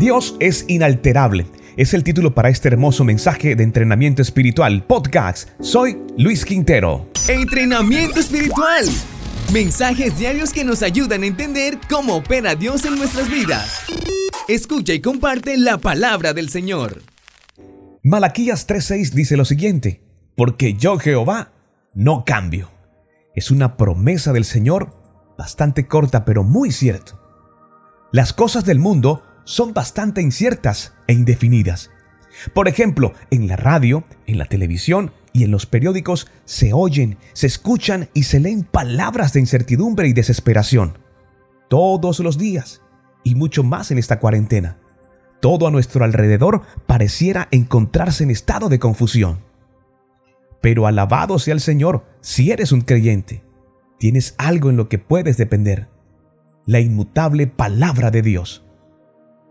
[0.00, 1.44] Dios es inalterable.
[1.76, 5.50] Es el título para este hermoso mensaje de entrenamiento espiritual podcast.
[5.60, 7.10] Soy Luis Quintero.
[7.28, 8.86] Entrenamiento espiritual.
[9.52, 13.82] Mensajes diarios que nos ayudan a entender cómo opera Dios en nuestras vidas.
[14.48, 17.02] Escucha y comparte la palabra del Señor.
[18.02, 20.02] Malaquías 3:6 dice lo siguiente,
[20.34, 21.52] porque yo Jehová
[21.92, 22.70] no cambio.
[23.34, 24.96] Es una promesa del Señor
[25.36, 27.20] bastante corta pero muy cierto.
[28.12, 31.90] Las cosas del mundo son bastante inciertas e indefinidas.
[32.54, 37.48] Por ejemplo, en la radio, en la televisión y en los periódicos se oyen, se
[37.48, 40.98] escuchan y se leen palabras de incertidumbre y desesperación.
[41.68, 42.82] Todos los días
[43.24, 44.78] y mucho más en esta cuarentena.
[45.40, 49.40] Todo a nuestro alrededor pareciera encontrarse en estado de confusión.
[50.60, 53.42] Pero alabado sea el Señor si eres un creyente.
[53.98, 55.88] Tienes algo en lo que puedes depender.
[56.66, 58.64] La inmutable palabra de Dios.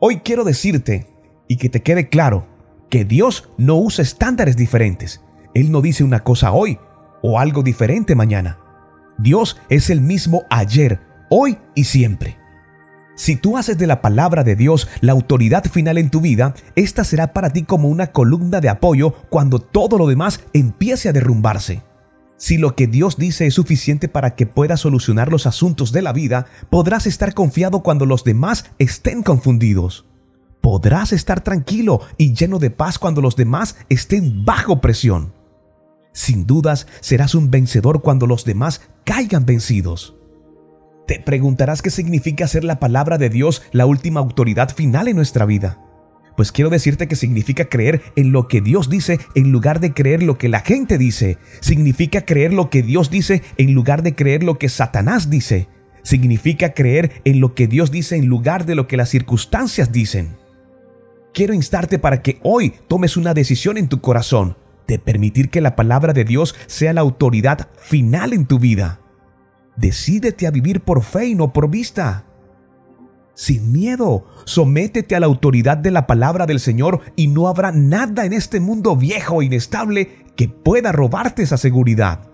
[0.00, 1.08] Hoy quiero decirte,
[1.48, 2.46] y que te quede claro,
[2.88, 5.22] que Dios no usa estándares diferentes.
[5.54, 6.78] Él no dice una cosa hoy
[7.20, 8.60] o algo diferente mañana.
[9.18, 12.38] Dios es el mismo ayer, hoy y siempre.
[13.16, 17.02] Si tú haces de la palabra de Dios la autoridad final en tu vida, esta
[17.02, 21.82] será para ti como una columna de apoyo cuando todo lo demás empiece a derrumbarse.
[22.38, 26.12] Si lo que Dios dice es suficiente para que puedas solucionar los asuntos de la
[26.12, 30.06] vida, podrás estar confiado cuando los demás estén confundidos.
[30.60, 35.32] Podrás estar tranquilo y lleno de paz cuando los demás estén bajo presión.
[36.12, 40.14] Sin dudas, serás un vencedor cuando los demás caigan vencidos.
[41.08, 45.44] Te preguntarás qué significa ser la palabra de Dios la última autoridad final en nuestra
[45.44, 45.87] vida.
[46.38, 50.22] Pues quiero decirte que significa creer en lo que Dios dice en lugar de creer
[50.22, 51.36] lo que la gente dice.
[51.58, 55.66] Significa creer lo que Dios dice en lugar de creer lo que Satanás dice.
[56.04, 60.36] Significa creer en lo que Dios dice en lugar de lo que las circunstancias dicen.
[61.34, 65.74] Quiero instarte para que hoy tomes una decisión en tu corazón de permitir que la
[65.74, 69.00] palabra de Dios sea la autoridad final en tu vida.
[69.76, 72.27] Decídete a vivir por fe y no por vista
[73.38, 74.26] sin miedo.
[74.46, 78.58] Sométete a la autoridad de la palabra del Señor y no habrá nada en este
[78.58, 82.28] mundo viejo e inestable que pueda robarte esa seguridad.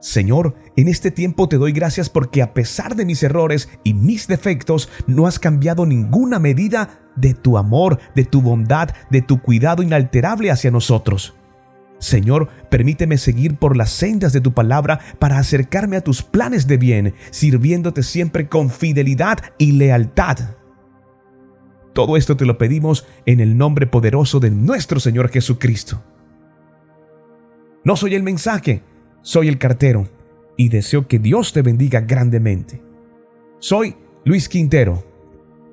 [0.00, 4.26] Señor, en este tiempo te doy gracias porque a pesar de mis errores y mis
[4.26, 9.84] defectos, no has cambiado ninguna medida de tu amor, de tu bondad, de tu cuidado
[9.84, 11.36] inalterable hacia nosotros.
[11.98, 16.76] Señor, permíteme seguir por las sendas de tu palabra para acercarme a tus planes de
[16.76, 20.56] bien, sirviéndote siempre con fidelidad y lealtad.
[21.92, 26.02] Todo esto te lo pedimos en el nombre poderoso de nuestro Señor Jesucristo.
[27.84, 28.82] No soy el mensaje,
[29.22, 30.08] soy el cartero,
[30.56, 32.82] y deseo que Dios te bendiga grandemente.
[33.58, 35.04] Soy Luis Quintero.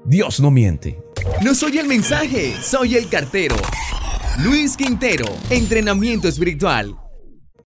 [0.06, 0.98] Dios no miente.
[1.44, 3.56] No soy el mensaje, soy el cartero.
[4.44, 7.05] Luis Quintero, entrenamiento espiritual.